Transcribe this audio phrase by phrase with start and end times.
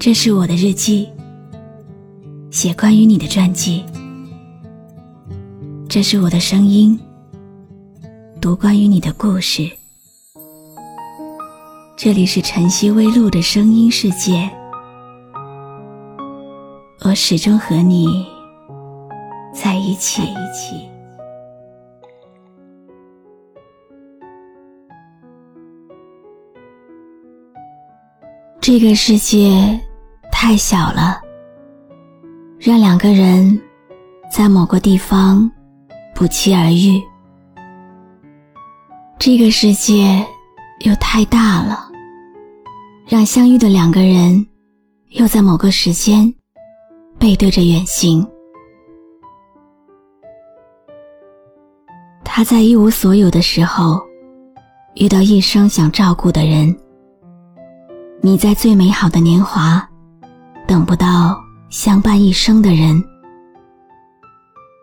[0.00, 1.08] 这是我的日记，
[2.52, 3.84] 写关于你的传记。
[5.88, 6.96] 这是我的声音，
[8.40, 9.68] 读关于你的故事。
[11.96, 14.48] 这里是晨曦微露的声音世界，
[17.04, 18.24] 我始终和你
[19.52, 20.22] 在一起。
[28.60, 29.80] 这个世界
[30.40, 31.20] 太小了，
[32.60, 33.60] 让两个人
[34.30, 35.50] 在某个地方
[36.14, 37.02] 不期而遇。
[39.18, 40.24] 这个世界
[40.86, 41.90] 又太大了，
[43.04, 44.46] 让相遇的两个人
[45.08, 46.32] 又在某个时间
[47.18, 48.24] 背对着远行。
[52.24, 54.00] 他在一无所有的时候，
[54.94, 56.74] 遇到一生想照顾的人。
[58.20, 59.87] 你在最美好的年华，
[60.68, 63.02] 等不到相伴一生的人，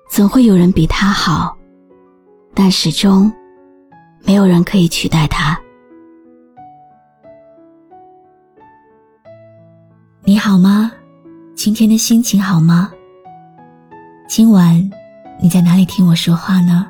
[0.09, 1.55] 总会有人比他好，
[2.55, 3.31] 但始终
[4.23, 5.55] 没有人可以取代他。
[10.23, 10.91] 你好吗？
[11.53, 12.91] 今天的心情好吗？
[14.27, 14.73] 今晚
[15.39, 16.87] 你在哪里听我说话呢？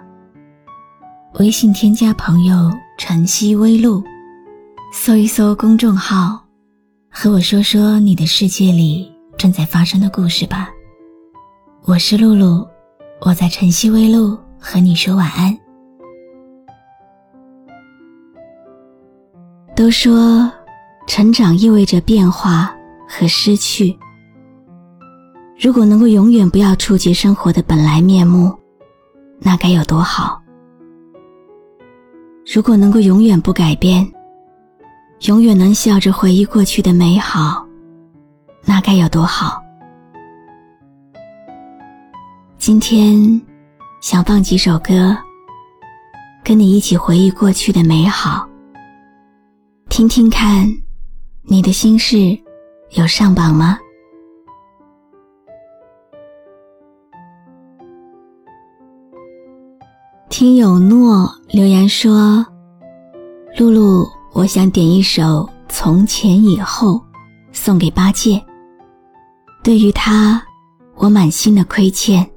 [1.33, 4.01] 微信添加朋友“晨曦微露”。
[4.93, 6.44] 搜一搜公众号，
[7.17, 10.69] 和我说说你的世界里正在发生的故事吧。
[11.85, 12.67] 我是露露，
[13.21, 15.57] 我在晨曦微露和你说晚安。
[19.77, 20.51] 都说
[21.07, 22.75] 成长意味着变化
[23.07, 23.97] 和失去，
[25.57, 28.53] 如果能够永远不要触及生活的本来面目，
[29.39, 30.41] 那该有多好。
[32.53, 34.05] 如果能够永远不改变。
[35.21, 37.65] 永远能笑着回忆过去的美好，
[38.63, 39.59] 那该有多好！
[42.57, 43.41] 今天
[44.01, 45.17] 想放几首歌，
[46.43, 48.47] 跟你一起回忆过去的美好，
[49.89, 50.67] 听听看，
[51.43, 52.17] 你的心事
[52.91, 53.79] 有上榜吗？
[60.29, 62.45] 听友诺留言说
[63.57, 65.21] ：“露露。”我想点一首
[65.69, 66.95] 《从前以后》，
[67.53, 68.43] 送给八戒。
[69.63, 70.43] 对于他，
[70.95, 72.29] 我满心的亏欠。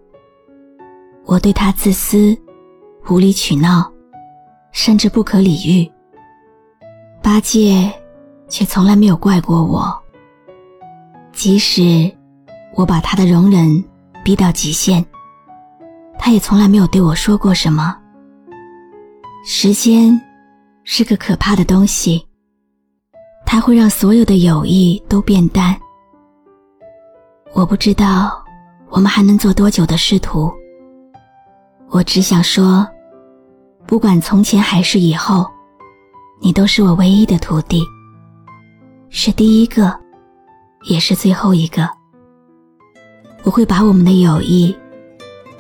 [1.25, 2.39] 我对他自私、
[3.09, 3.93] 无理取闹，
[4.71, 5.91] 甚至不可理喻。
[7.21, 7.93] 八戒
[8.47, 9.93] 却从来没有怪过我。
[11.33, 12.09] 即使
[12.77, 13.85] 我把他的容忍
[14.25, 15.05] 逼到极限，
[16.17, 17.99] 他也从来没有对我说过什么。
[19.45, 20.17] 时间。
[20.91, 22.27] 是个可怕的东西，
[23.45, 25.79] 它会让所有的友谊都变淡。
[27.53, 28.43] 我不知道
[28.89, 30.51] 我们还能做多久的师徒。
[31.91, 32.89] 我只想说，
[33.87, 35.47] 不管从前还是以后，
[36.41, 37.85] 你都是我唯一的徒弟，
[39.11, 39.95] 是第一个，
[40.85, 41.87] 也是最后一个。
[43.43, 44.75] 我会把我们的友谊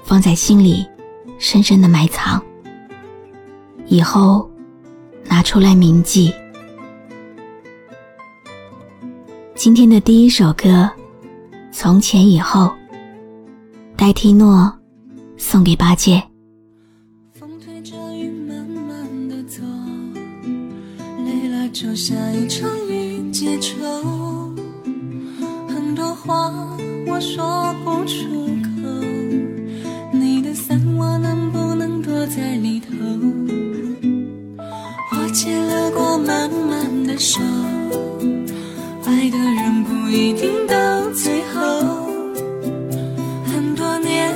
[0.02, 0.88] 放在心里，
[1.38, 2.42] 深深的埋藏。
[3.88, 4.50] 以后。
[5.28, 6.32] 拿出来铭记。
[9.54, 10.68] 今天的第一首歌
[11.72, 12.62] 《从前以后》，
[13.96, 14.72] 代替诺
[15.36, 16.27] 送给八戒。
[39.18, 41.60] 爱的人不一定到最后。
[43.44, 44.32] 很多年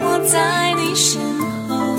[0.00, 1.22] 我在你身
[1.68, 1.96] 后，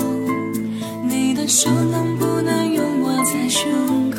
[1.08, 4.18] 你的手能不能拥我在胸口？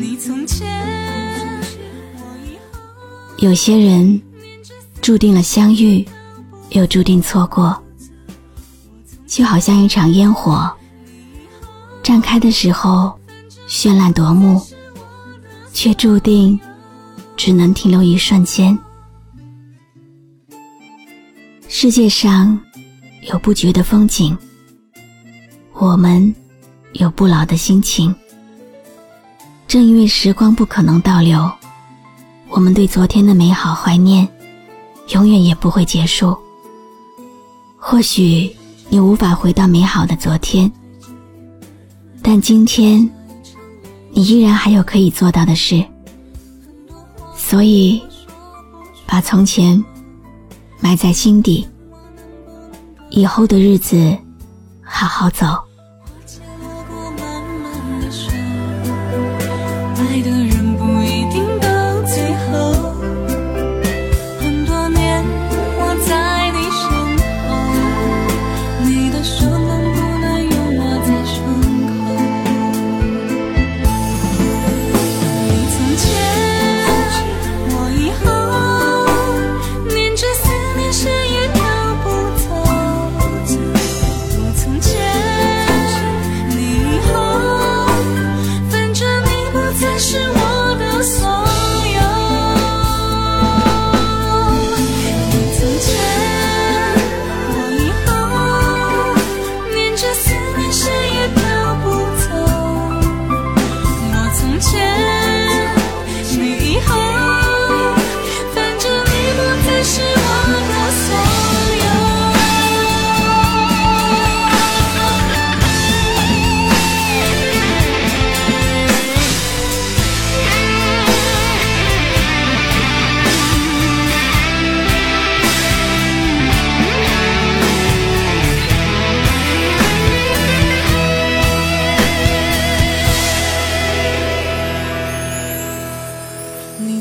[0.00, 0.66] 你从前，
[3.36, 4.18] 有些人
[5.02, 6.02] 注定了相遇，
[6.70, 7.78] 又注定错过。
[9.26, 10.66] 就好像一场烟火，
[12.02, 13.12] 绽开的时候
[13.68, 14.60] 绚烂夺目，
[15.72, 16.58] 却注定
[17.36, 18.76] 只能停留一瞬间。
[21.68, 22.58] 世界上
[23.30, 24.36] 有不绝的风景，
[25.72, 26.34] 我们
[26.92, 28.14] 有不老的心情。
[29.66, 31.50] 正因为时光不可能倒流，
[32.48, 34.26] 我们对昨天的美好怀念，
[35.08, 36.36] 永远也不会结束。
[37.76, 38.54] 或许。
[38.88, 40.70] 你无法回到美好的昨天，
[42.22, 43.10] 但今天，
[44.16, 45.84] 你依然还有可以做到的事，
[47.36, 48.02] 所以
[49.06, 49.84] 把从前
[50.80, 51.68] 埋在心底，
[53.10, 54.16] 以后的日子
[54.82, 55.65] 好好走。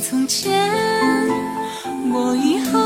[0.07, 0.53] 从前，
[2.13, 2.79] 我以后，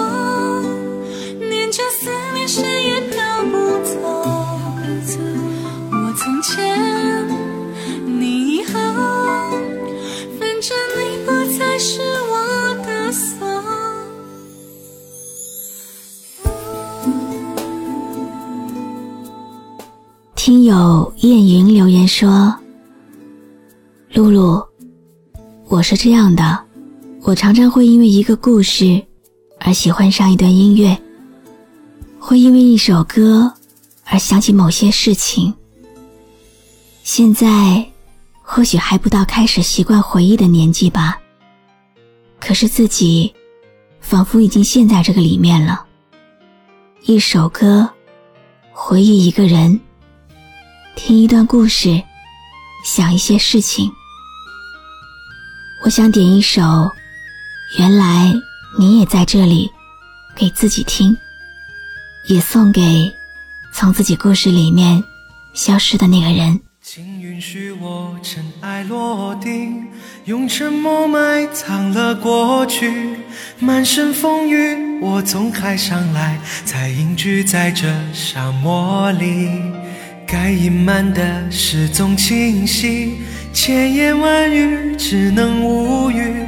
[1.49, 3.99] 念着思念，谁也飘不走。
[5.91, 7.27] 我从前，
[8.05, 8.71] 你以后，
[10.39, 11.99] 反正你不再是
[12.31, 13.27] 我的所
[20.35, 22.55] 听友燕云留言说
[24.13, 24.65] ：“露露，
[25.67, 26.68] 我是这样的，
[27.21, 29.05] 我常常会因为一个故事
[29.59, 30.97] 而喜欢上一段音乐，
[32.17, 33.53] 会因为一首歌
[34.05, 35.53] 而想起某些事情。
[37.03, 37.85] 现在
[38.41, 41.19] 或许还不到开始习惯回忆的年纪吧，
[42.39, 43.33] 可是自己
[43.99, 45.85] 仿佛已经陷在这个里面了。
[47.03, 47.87] 一首歌，
[48.71, 49.79] 回忆一个人。”
[50.95, 52.01] 听一段故事，
[52.83, 53.89] 想一些事情。
[55.83, 56.61] 我想点一首
[57.77, 58.33] 《原来
[58.79, 59.67] 你也在这里》，
[60.35, 61.15] 给自己听，
[62.25, 63.13] 也送给
[63.71, 65.03] 从自己故事里面
[65.53, 66.59] 消失的那个人。
[66.81, 69.85] 请允许我尘埃落定，
[70.25, 72.91] 用沉默埋藏了过去。
[73.59, 79.61] 满身风雨，我从海上来，才隐居在这沙漠里。
[80.25, 83.19] 该隐瞒的事总清晰，
[83.53, 86.47] 千言万语只能无语。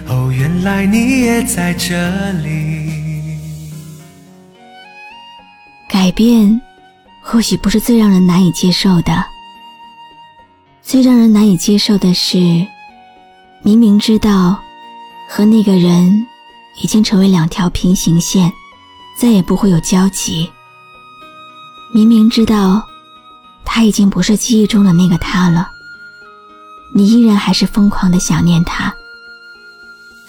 [0.11, 2.91] 哦，原来你也在这里。
[5.87, 6.59] 改变，
[7.23, 9.23] 或许不是最让人难以接受的。
[10.81, 12.37] 最让人难以接受的是，
[13.61, 14.59] 明明知道
[15.29, 16.27] 和那个人
[16.83, 18.51] 已经成为两条平行线。
[19.17, 20.49] 再也不会有交集。
[21.93, 22.85] 明明知道，
[23.63, 25.69] 他已经不是记忆中的那个他了，
[26.93, 28.93] 你依然还是疯狂的想念他。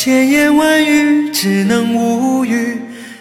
[0.00, 2.80] 千言万语只能无语，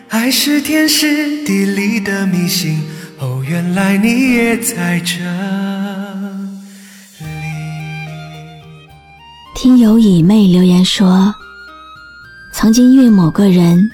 [0.10, 2.80] 爱是天时地利的迷信。
[3.18, 5.16] 哦，原来你也在这
[7.18, 7.26] 里。
[9.56, 11.34] 听友以妹留言说，
[12.54, 13.90] 曾经因为某个人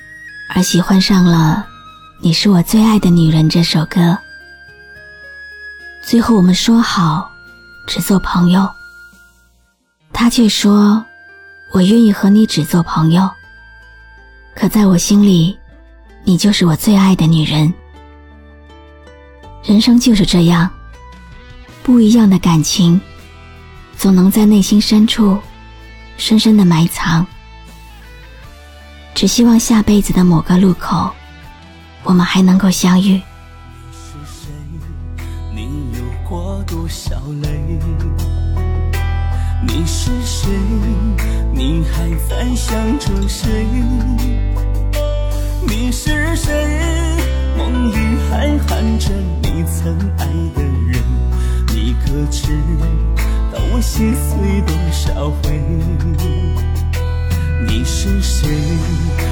[0.53, 1.65] 而喜欢上了
[2.19, 4.17] 《你是我最爱的女人》这首歌，
[6.05, 7.31] 最后我们说好
[7.87, 8.69] 只做朋友，
[10.11, 11.01] 他却说。
[11.73, 13.27] 我愿意和你只做朋友，
[14.53, 15.57] 可在我心里，
[16.23, 17.73] 你就是我最爱的女人。
[19.63, 20.69] 人生就是这样，
[21.81, 23.01] 不一样的感情，
[23.97, 25.39] 总能在内心深处
[26.15, 27.25] 深深的埋藏。
[29.15, 31.09] 只希望下辈子的某个路口，
[32.03, 33.19] 我们还能够相遇。
[35.55, 35.67] 你
[39.85, 40.49] 是谁？
[41.53, 43.65] 你还在想着谁？
[45.67, 46.51] 你是谁？
[47.57, 47.95] 梦里
[48.29, 49.09] 还喊着
[49.41, 50.25] 你曾爱
[50.55, 51.01] 的人，
[51.73, 52.47] 你可知
[53.51, 55.59] 道我心碎多少回？
[57.67, 58.47] 你是谁？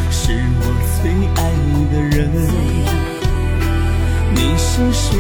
[0.09, 0.63] 是我
[1.01, 1.41] 最爱
[1.91, 2.29] 的人。
[4.35, 5.17] 你是谁？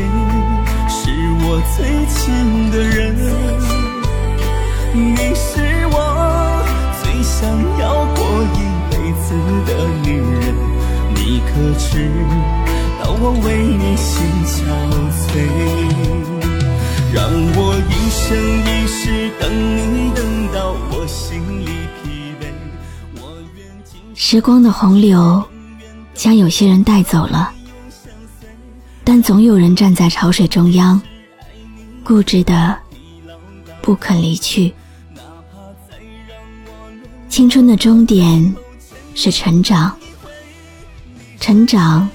[0.87, 1.09] 是
[1.43, 3.80] 我最亲的人。
[4.93, 6.65] 你是我
[7.01, 8.21] 最想要过
[8.57, 8.59] 一
[8.91, 9.33] 辈子
[9.65, 10.53] 的女人，
[11.15, 12.11] 你可知
[13.01, 14.67] 道我为你心憔
[15.15, 15.31] 悴？
[17.13, 17.23] 让
[17.55, 20.19] 我一生一世等你，等
[20.53, 21.67] 到我心里
[22.03, 22.51] 疲惫。
[23.15, 23.21] 我
[23.55, 23.65] 愿
[24.13, 25.41] 时光的洪流
[26.13, 27.53] 将有些人带走了，
[29.05, 31.01] 但总有人站在潮水中央，
[32.03, 32.77] 固执的
[33.81, 34.73] 不肯离去。
[37.31, 38.53] 青春的终点
[39.15, 39.95] 是成长，
[41.39, 42.07] 成长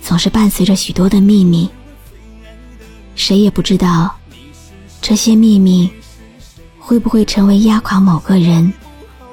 [0.00, 1.68] 总是伴随着许多的秘密，
[3.16, 4.14] 谁也不知道
[5.02, 5.90] 这些秘密
[6.78, 8.72] 会不会成为压垮某个人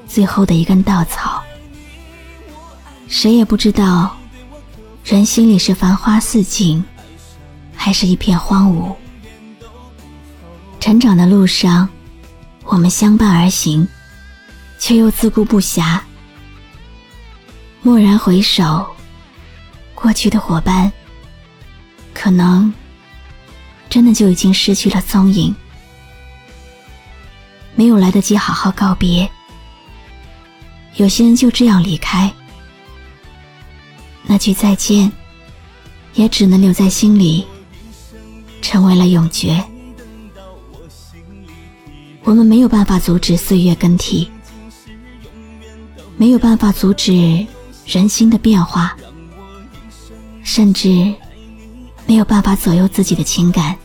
[0.08, 1.44] 最后的一根稻草。
[3.08, 4.18] 谁也不知道
[5.06, 6.84] 人心里是繁花似锦，
[7.76, 8.92] 还是一片荒芜。
[10.80, 11.88] 成长的路上，
[12.64, 13.88] 我们相伴而行。
[14.84, 15.98] 却又自顾不暇。
[17.84, 18.86] 蓦然回首，
[19.96, 20.92] 过去的伙伴，
[22.14, 22.74] 可能
[23.90, 25.56] 真的就已经失去了踪影，
[27.76, 29.30] 没有来得及好好告别。
[30.96, 32.30] 有些人就这样离开，
[34.24, 35.10] 那句再见，
[36.14, 37.48] 也只能留在心里，
[38.62, 39.64] 成为了永诀。
[42.26, 44.30] 我们没有办法阻止岁月更替。
[46.24, 47.46] 没有办法阻止
[47.86, 48.96] 人心的变化，
[50.42, 51.14] 甚至
[52.06, 53.76] 没有办法左右自己的情感，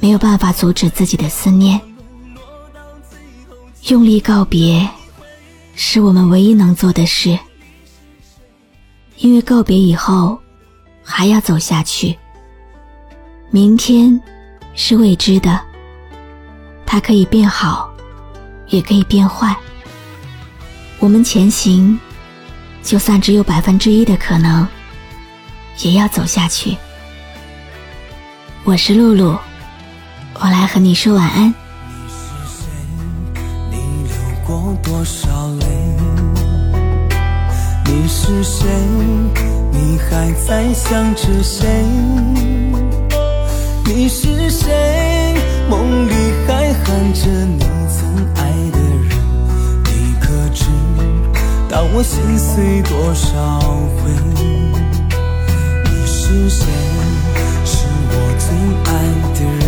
[0.00, 1.78] 没有办法阻止自己的思念。
[3.88, 4.88] 用力告别，
[5.74, 7.38] 是我们唯一能做的事，
[9.18, 10.38] 因为告别以后
[11.02, 12.16] 还要走下去。
[13.50, 14.18] 明天
[14.74, 15.60] 是未知的，
[16.86, 17.90] 它可以变好，
[18.68, 19.54] 也可以变坏。
[20.98, 21.98] 我们前行，
[22.82, 24.66] 就算只有百分之一的可能，
[25.82, 26.76] 也要走下去。
[28.64, 29.38] 我是露露，
[30.40, 31.48] 我来和你说晚安。
[31.48, 32.16] 你是
[32.48, 32.66] 谁？
[33.70, 33.76] 你
[34.08, 34.14] 流
[34.46, 35.66] 过多少泪？
[37.84, 38.66] 你是谁？
[39.70, 41.84] 你还在想着谁？
[43.84, 45.34] 你是谁？
[45.68, 46.12] 梦里
[46.46, 49.10] 还喊着你曾爱的人，
[49.84, 50.64] 你可知？
[51.68, 53.60] 道我心碎多少
[53.98, 54.10] 回？
[55.84, 56.64] 你是谁？
[57.64, 58.48] 是我最
[58.84, 58.90] 爱
[59.34, 59.66] 的人。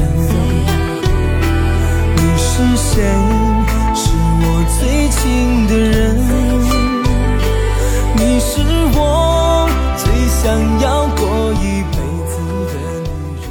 [2.14, 3.02] 你是谁？
[3.94, 4.44] 是我
[4.78, 6.16] 最亲的人。
[8.14, 8.62] 你是
[8.96, 10.46] 我最想
[10.80, 11.20] 要过
[11.54, 11.96] 一辈
[12.28, 12.32] 子
[12.68, 13.10] 的女
[13.42, 13.50] 人。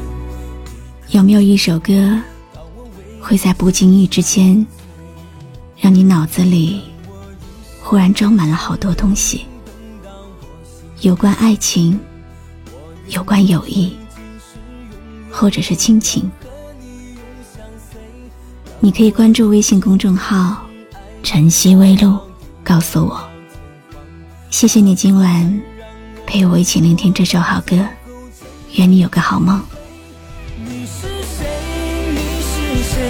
[1.09, 2.17] 有没有一首歌，
[3.21, 4.65] 会在不经意之间，
[5.77, 6.81] 让你脑子里？
[7.89, 9.46] 忽然装满了好多东西，
[11.00, 11.98] 有关爱情，
[13.08, 13.94] 有关友谊，
[15.32, 16.29] 或者是亲情。
[18.82, 20.67] 你可以关注微信公众号
[21.24, 22.20] “晨曦微露”，
[22.62, 23.25] 告诉我。
[24.50, 25.62] 谢谢你今晚
[26.25, 27.77] 陪我一起聆听这首好歌，
[28.74, 29.63] 愿你有个好梦。
[30.58, 31.48] 你是谁？
[32.12, 33.10] 你是谁？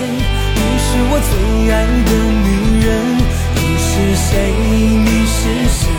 [0.54, 2.12] 你是我最爱的
[2.44, 3.27] 女人。
[3.98, 4.54] 是谁？
[4.54, 5.90] 你是谁？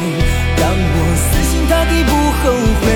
[0.56, 2.42] 让我死心塌地不后
[2.80, 2.86] 悔